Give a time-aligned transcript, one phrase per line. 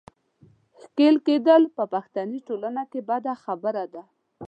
[0.81, 4.03] ښېل کېدل په پښتني ټولنه کې بده خبره ده.